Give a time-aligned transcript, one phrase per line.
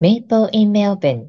[0.00, 1.24] メイプル in Melbourne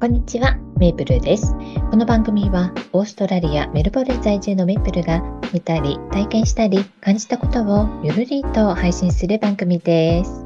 [0.00, 1.52] こんにちは、メイプルです。
[1.90, 10.42] この番組はオーストラリア・メルボルン在住のメイプルが見たり、体験したり、感じたことをゆるりと配信する番組です。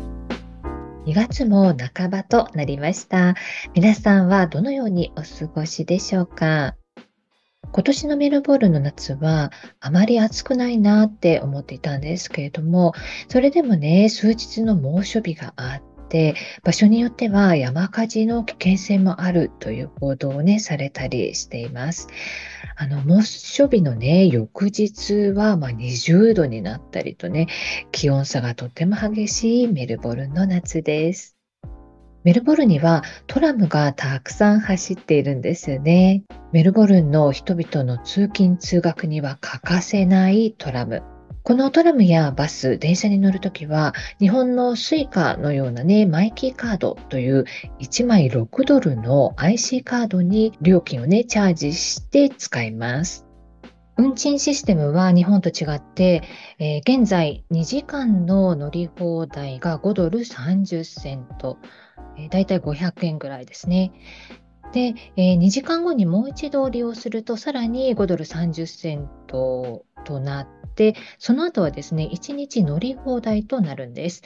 [1.06, 3.36] 2月も半ばとなりました。
[3.76, 6.74] 皆さんはどのようにお過ごしでしょうか？
[7.70, 12.92] 今年のメルボルの夏はあまり暑くないなって思っていたんですけれども、
[13.29, 15.82] それでもね、数日の猛暑日があっ
[16.12, 22.07] て、で、場所によっては山火事の危険性もあるという報道をね、されたりしています。
[22.76, 27.46] あの、猛暑日のね、翌日はま20度になったりとね、
[27.93, 31.34] 気温差がとっても激しいメルボルンの夏です。
[32.25, 36.25] メルボルンにはトラムがたくさん走っているんですよね。
[36.53, 41.03] メルボルンの人々の通勤通学には欠かせないトラム。
[41.45, 47.47] このトラムやバス、電車に乗るときは、日本の suica のようなね、マイキーカードという
[47.81, 53.27] 1枚6ドルの IC カードに料金をね、チャージして使います。
[53.97, 56.23] 運賃システムは日本と違って、
[56.61, 61.59] えー、現在2時間の乗り放題が5ドル30セント、
[62.17, 63.93] えー、だいたい500円ぐらいですね。
[64.73, 70.62] で、えー、2時間後にもう一度利用すると、さらに5ドル30セントとなって、
[71.19, 74.23] その後はですね、1日乗り放題となるんです。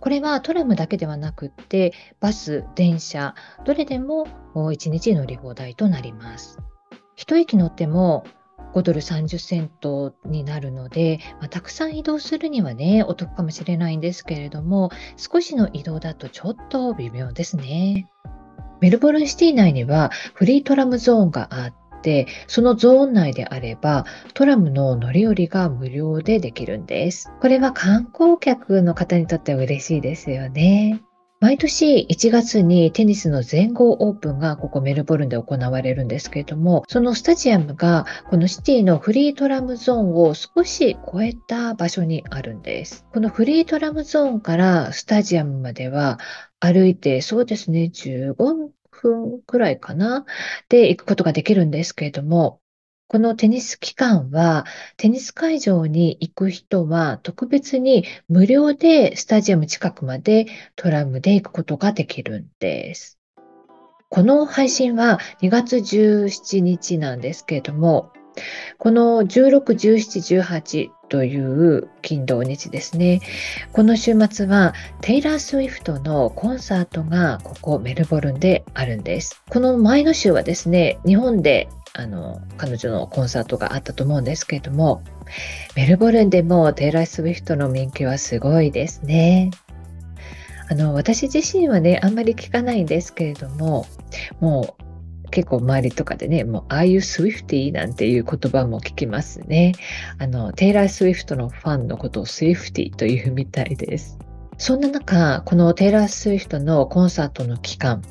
[0.00, 3.34] これはトラムだけではなくって、バス、電車、
[3.64, 6.58] どれでも1日乗り放題となります。
[7.16, 8.24] 一駅乗っても
[8.74, 18.08] 5ドル30セントになるので、まあ、たくさん移動するにはね、お得かもしれないんですけれども、少しの移動だとちょっと微妙ですね。
[18.80, 27.30] メルボルンシティ内にはフリートラムゾーンがあって、そのゾーン内であればトラムの乗り降りが無料でできるんです。
[27.40, 31.02] これは観光客の方にとっては嬉しいですよね。
[31.40, 43.06] 毎年1月にテニスの全豪オープンがここメルボルンで行われるんですけれども、そのスタジアムがこのシティのフリートラムゾーンを少し超えた場所にあるんです。
[43.14, 46.18] このフリートラムゾーンからスタジアムまでは
[46.60, 48.34] 歩いてそうですね、15
[49.00, 50.24] 分くらいかな
[50.68, 52.60] で行くことができるんですけれども、
[53.08, 54.66] このテニス期間は、
[54.96, 60.46] テニス会場に行く人は特別に無料でスタジアム近くまで
[60.76, 63.18] トラムで行くことができるんです。
[64.10, 68.12] この配信は2月17日なんですけれども、
[68.78, 73.20] この16、17、18という金土日ですね。
[73.72, 74.72] この週末は
[75.02, 79.42] テイラー・スウィフトのコンサートがここメルボルンであるんです。
[79.50, 85.02] この前の週はですね、日本であの、彼女のコンサートがあったと思うんですけれども、
[85.74, 89.50] メルボルンでもテイラー・スウィフトの人気はすごいですね。
[90.68, 93.86] あの、私自身はね、あんまり聞かないんですけれども、
[94.38, 94.79] もう
[95.30, 99.72] 結構周りとかでね、もう、ああいうスウィフティーなんていう言葉も聞きますね。
[100.18, 104.18] あの、テイラー・スウィフトのファンのことをスウィフティーというみたいです。
[104.58, 108.02] そんな中、このテイラー・スウィフトのコンサートの期間、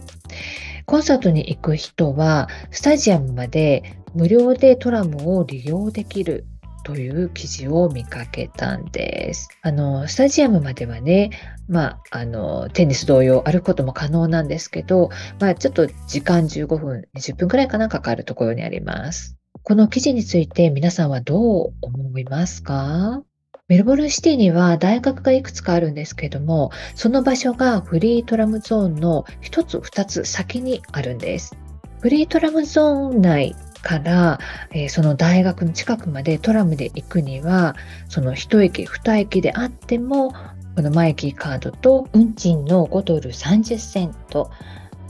[0.85, 3.83] コンサートに行く人は、スタジアムまで
[4.15, 6.45] 無料でトラムを利用できる
[6.83, 9.49] という記事を見かけたんです。
[9.61, 11.31] あの、スタジアムまではね、
[11.67, 19.37] まあ、あの、テニス同様歩くことも可能なんですけど、まあ、ちょっと時間15分、20分くらいかなかかるところにあります。
[19.63, 23.21] この記事について皆さんはどう思いますか？
[23.67, 31.55] メルボルンシティには大学がいくつかあるんですけども、その場所がフリートラムゾーンの1つ2つ先にあるんです。
[32.01, 34.39] フリートラムゾーン内から、
[34.71, 37.75] えー、その大学の近くまでトラムで行くには、
[38.07, 40.33] その1駅2駅であっても、
[40.75, 44.51] このマイキーカードと運賃の5ドル30セント、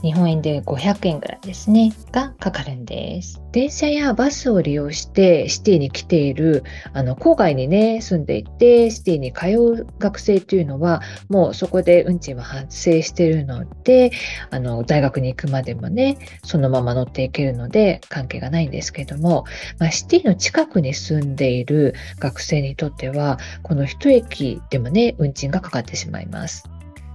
[0.02, 3.42] 日本円で500円ぐらいですね、がかかるんです。
[3.52, 9.48] 電車やバスを利用してシティに来ている、あの、郊外にね、住んでいて、シティに通
[9.82, 14.10] う学生というのは、もうそこで運賃は発生しているので、
[14.50, 19.44] あの、大学に行くまでもね、そのまま乗っていけるので、関係がないんですけども、
[19.78, 26.64] まあ、シティの近くに住んでいる学生にとっては、この一駅でもね、運賃がかかってしまいます。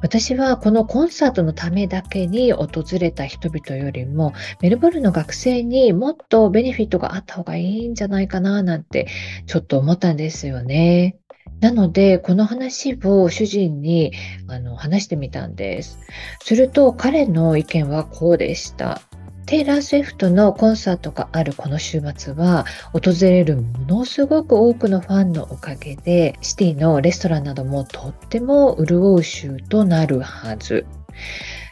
[0.02, 9.08] 私はこのコンサートのためだけに訪れた人々よりも、メルボルンの学生にもっとベネフィットがあった方がいいんじゃないかななんて
[9.48, 11.18] ちょっと思ったんですよね。
[11.62, 14.12] なので、この話を主人に
[14.48, 15.98] あの話してみたんです。
[16.44, 19.02] すると彼の意見はこうでした。
[19.46, 30.86] テイラー・スウィフトのコンサートがあるこの週末は、訪れるものすごく多くのファンのおかげで、シティのレストランなどもとっても潤う週となるはず。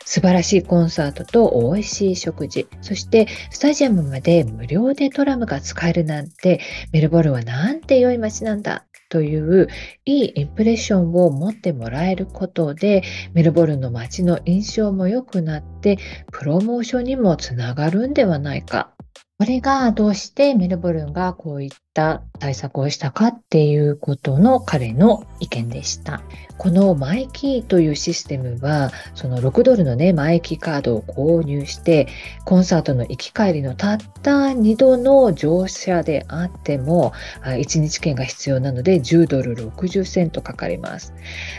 [0.06, 6.60] 素晴らしいコンサートと美味しい食事、そしてスタジアムまで無料でトラムが使えるなんて、
[6.92, 9.68] メルボルンはなんて良い街なんだという
[10.06, 16.00] いいインプレッションを持ってもらえることで、メルボルンの街の印象も良くなって、
[16.32, 18.93] プロモーションにもつながるんではないか。
[19.40, 26.22] これがどうしてメルボルンがこういった対策をしたかっていうことの彼の意見でした。
[26.60, 32.08] このマイキーというシステムは、その6ドルのね、マイキーカードを購入して、
[32.46, 37.12] コンサートの行き帰りのたった2度の乗車であっても、
[37.44, 41.14] 1日券が必要なので10ドル60セントかかります。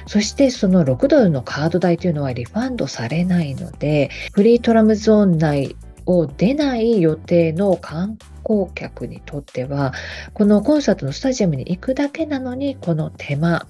[0.07, 5.77] そしてその6ドルのカード代というのはリファンドされないので、フリートラムゾーン内
[6.07, 9.93] を出ない予定の観光客にとっては、
[10.33, 13.67] このコンサートのスタジアムに行くだけなのに、この手間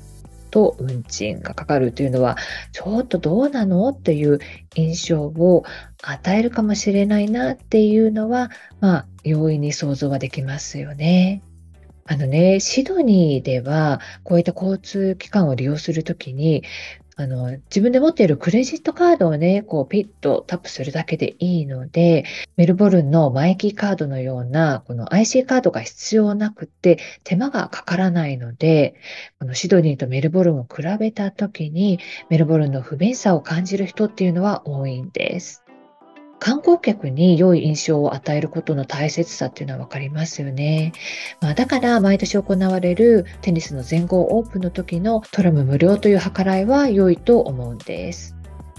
[0.51, 2.37] と運賃がかかるというのは、
[2.73, 4.39] ちょっとどうなのっていう
[4.77, 5.65] 印象を
[6.03, 11.43] 与えるかもしれないなっていうのは、まあ、容易に想像はできますよね。
[12.07, 16.63] あのね、シドニーでは、こういった交通機関を利用するときに、
[17.17, 22.25] あの、自分で持っているクレジットカードをね、こうピッとタップするだけでいいので、
[22.57, 28.97] メルボルンのマイキーカードのような、この IC カードが必要なくて、手間がかからないので、
[29.39, 32.01] このシドニーとメルボルンを比べたときに、
[32.31, 35.64] メルボルンの不便さを感じる人っていうのは多いんです。
[36.45, 40.93] 観光客に良い印象を与えることの大切さっていうのは分かりますよね。
[41.41, 48.37] まあ、だから毎年行われるテニスの全豪オープンの時のトラム無料という計らいは良いと思うんです。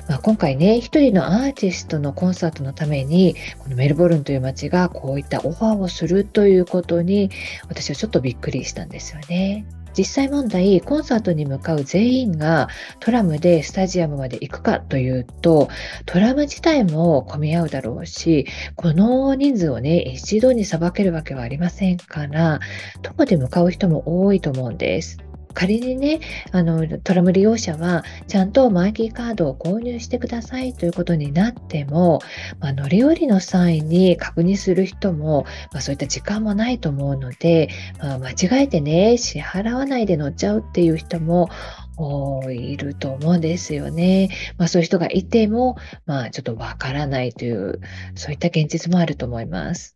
[0.08, 7.32] まあ、今回ね、一人のアーティストのコンサートのために、このメルボルンという街がこういったオファーをするということに、
[7.68, 9.66] 私はちょっとびっくりしたんですよね。
[9.98, 12.68] 実際問題、コンサートに向かう全員が
[13.00, 15.70] トラムでスタジアムまで行くかというと、
[16.06, 18.46] トラム自体も混み合うだろうし、
[18.76, 22.60] この人数をね、一度にさばけるわけはありませんから、
[23.02, 25.18] 徒歩で向かう人も多いと思うんです。
[25.56, 26.20] 仮にね、
[26.52, 32.20] あの、トラム利用者は、ちゃんとマイキーカードを購入してくださいということになっても、
[32.60, 37.70] まあ、乗り降りの際に確認する人も、まあ、そういった時間もないと思うので、
[38.00, 41.50] まあ、間違えてね、支払わないで乗っちゃうっていう人も
[42.50, 44.30] いると思うんですよね。
[44.58, 47.80] まあそういう人がいても、まあちょっとわからないという、
[48.16, 49.95] そういった現実もあると思います。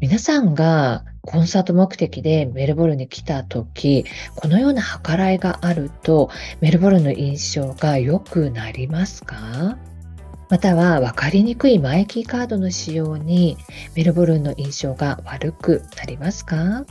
[0.00, 6.30] 皆さんがコンサート目的でメルボルンに来た時、このような計らいがあると、
[6.62, 9.76] メルボルンの印象が良くなりますか？
[10.48, 13.58] または分かりにくいマイキーカードの使用に
[13.94, 16.86] メルボルンの印象が悪くなりますか？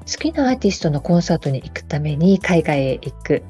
[0.00, 3.44] 好きなアーティストのコンサートに行くために海外へ行く。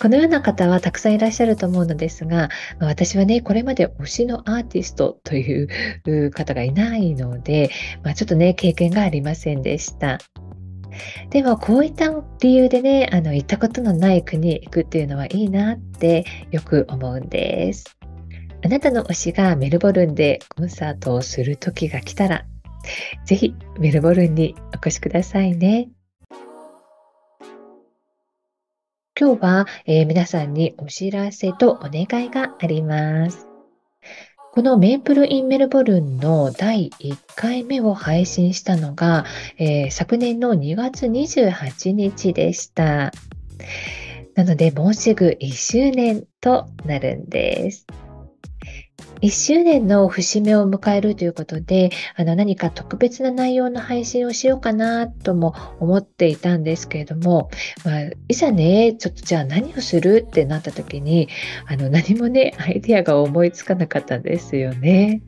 [0.00, 2.48] このような方はたくさんいらっしゃると思うのですが、
[2.80, 7.70] 私はね、これまで推しのアーティストという方がいないので、
[8.02, 10.18] まあ、ちょっとね、経験がありませんでした。
[11.30, 17.84] でも、こういった理由でね、あの、行ったことのない国へ行くっていうのはいいなってよく思うんです。
[18.64, 22.44] あなたの推しがメルボルンでコンサートをする時が来たら、
[23.24, 25.88] ぜひメルボルンにお越しくださいね。
[29.20, 33.48] 今日は、えー、皆さんにお知らせとお願いがあります。
[34.52, 39.24] このメープルインメルボルンの第1回目を配信したのが、
[39.58, 43.12] えー、昨年の2月28日でした。
[44.36, 47.88] なので、もうすぐ1周年となるんです。
[49.20, 57.50] 1周年の節目を迎えるということで、あの何か特別な内容の配信をしようかなとも思っていたんですけれども、
[57.84, 61.28] まあ、いざね、ちょっとじゃあ何をするってなった時に、
[61.66, 65.22] あの何もね、アイデアが思いつかなかったんですよね。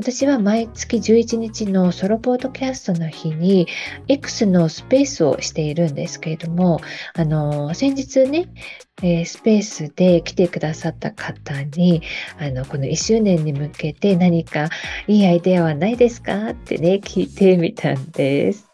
[0.00, 3.68] 私は毎月11日のソロポートキャストの日に
[4.08, 6.80] X のスペースをしているんですけれども、
[7.12, 8.48] あの、先日ね、
[9.02, 12.00] えー、スペースで来てくださった方に、
[12.38, 14.70] あの、この1周年に向けて何か
[15.06, 18.70] いいアイデアはないですかってね、聞いてみたんです。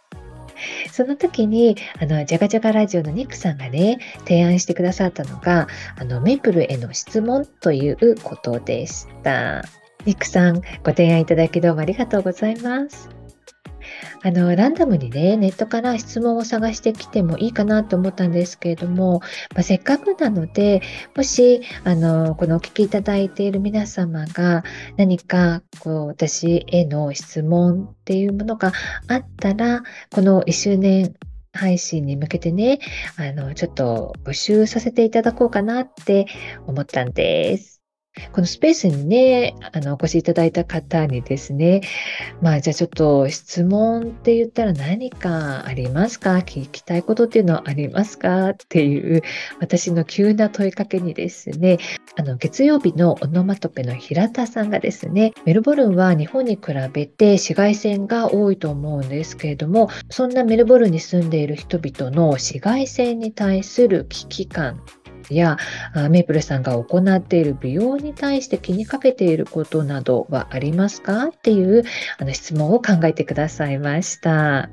[0.93, 5.67] その時に、あの、ジャガジャガラジオのニックさんがね、提案してくださったのが、
[5.99, 9.65] あの、メープルへの質問ということでした。
[10.07, 13.09] ニックさん、ご提案いただきどうもありがとうございます。
[14.23, 19.19] あの、ランダムにね、ネットから質問を探してきてもいいかなと思ったんですけれども、
[19.53, 20.81] まあ、せっかくなので、
[21.17, 24.63] もし、あの、このお聞きいただいている皆様が
[24.97, 28.73] 何か、こう、私への質問っていうものが
[29.09, 29.83] あったら、
[30.13, 31.15] この1周年
[31.53, 32.79] 配信に向けてね、
[33.17, 36.27] あの、ちょっと募集させていただこうかなって
[36.69, 37.76] 思ったんです。
[38.33, 41.83] このスペースにね、あの、お越しいただいた方にですね、
[42.41, 46.37] まあ、じゃあちょっと質問って言ったら何かありますか？
[46.37, 48.51] 聞きたいことっていうのはありますか？
[48.51, 49.23] っていう
[49.61, 51.79] 私の急な問いかけにですね、
[52.17, 64.83] あの、月曜日のオノマトペの平田さんがですね、メルボルンは日本に比べて紫外線が多いと思うんですけれども、そんなメルボルンに住んでいる人々の紫外線に対する危機感
[65.31, 65.57] や
[66.11, 71.29] メープルさんが行っている美容に対して気にかけていることなどはありますか？
[71.29, 71.85] っていう
[72.19, 74.71] あの質問を考えてくださいました。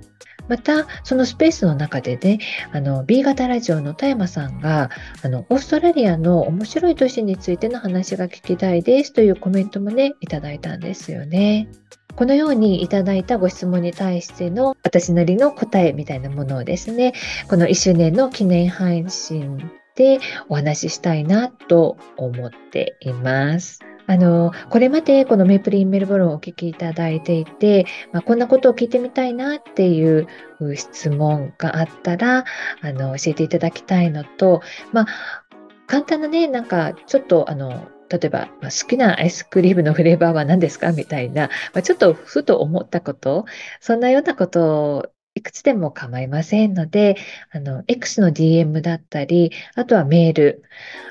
[0.49, 2.39] また、そのスペースの中でね、
[2.73, 4.89] あの、B 型ラジオの田山さんが、
[5.21, 11.69] あの、オーストラリアの面白い都市についての話が聞きたいですというコメントもね、いただいたんですよね。
[12.17, 17.13] このようにいただいたご質問に対しての私なりの答えみたいなものをですね、
[17.47, 20.19] この1周年の記念配信で
[20.49, 23.79] お話ししたいなと思っています。
[24.05, 30.27] あの、これまでこのメイプリンメルボルンをお聞きいただいていて、まあ、こんなことを聞いてみたいなっていう
[30.75, 32.43] 質問があったら、
[32.81, 35.07] あの、教えていただきたいのと、まあ、
[35.87, 43.45] 簡単なね、なんかちょっとあの、例えば、まあ、好きなアイスクリームのフレーバーは何ですかみたいな、まあ、ちょっとふと思ったこと、
[43.79, 45.12] そんなようなことい
[45.43, 47.17] くつでも構いませんので、
[47.51, 50.63] あの、X の DM だったり、あとはメール、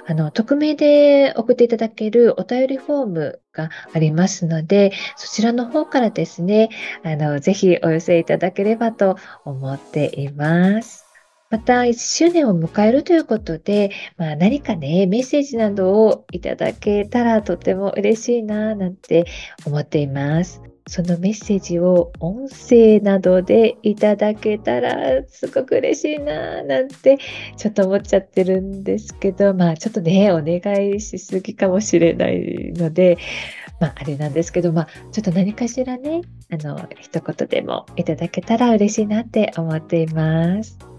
[0.06, 6.70] あの、匿名で送っていただけるお便りフォームがありますので、そちらの方からですね、
[7.04, 11.06] あの、ぜひお寄せいただければと思っています。
[11.50, 19.26] また、1周年を迎えるということで、まあ、何かね、メッセージなどをいただけたらとても嬉しいな、なんて
[19.66, 20.71] 思っています。
[20.86, 27.18] そのメッセージを音声などでいただけたらすごく嬉しいななんて
[27.56, 33.18] ちょっと思っちゃってるんですけどまあちょっとねお願いしすぎかもしれないので
[33.80, 40.91] まああれなんですけどまあちょっと何かしらねあの一言でもいただけたら嬉しいなって思っています。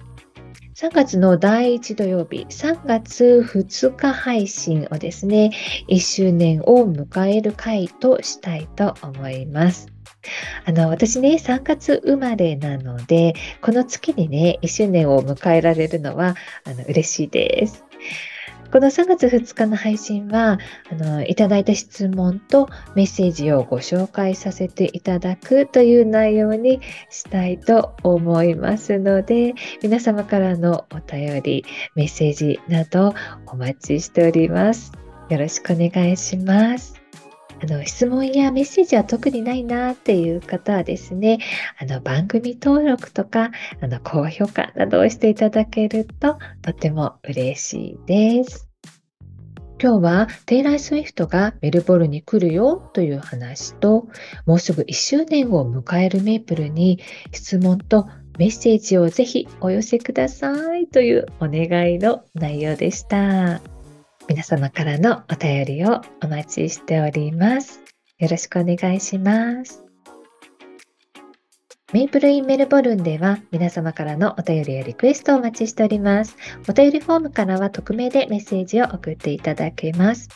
[0.84, 5.52] 3月の第1土曜日、3月2日配信をですね、
[5.88, 9.88] 1周年を迎える回としたいと思います。
[10.66, 16.36] あの、私ね、3月生まれなので、この月にね、1周年を迎えられるのは、
[16.66, 17.83] あの、嬉しいです。
[18.74, 20.58] この3月2日の配信は、
[20.92, 29.54] あの、いただいた質問とメッセージをご紹介させていただくという内容にしたいと思いますので、
[29.84, 33.14] 皆様からのお便り、メッセージなど
[33.46, 34.92] お待ちしております。
[35.30, 37.03] よろしくお願いします。
[37.64, 41.40] あの質問やメッセージは特にないなっていう方はですね、
[41.80, 48.68] あの番組登録とか、あの高評価などをしていただけるととても嬉しいです。
[49.82, 54.08] 今日はテイラー・スウィフトがメルボルンに来るよという話と、
[54.46, 57.00] もうすぐ1周年を迎えるメープルに
[57.32, 63.73] 質問とメッセージをぜひお寄せくださいというお願いの内容でした。
[64.30, 67.82] 皆様からのお便りをお待ちしております。
[68.20, 69.84] よろしくお願いします。
[71.92, 76.38] メイプルインメルボルンでは皆様からのお便りやリクエストをお待ちしております。
[76.68, 80.30] お便りフォームからは匿名でメッセージを送っていただけます。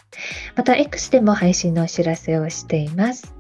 [0.55, 3.33] また X でも配信のお知らせをしています。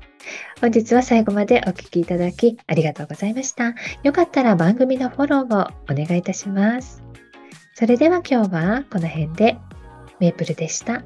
[0.61, 3.75] 本日は最後までお聴きいただきありがとうございました。
[4.03, 7.03] よかったら番組のフォローをお願いいたします。
[7.75, 9.57] それでは今日はこの辺で
[10.19, 11.03] メープルでした。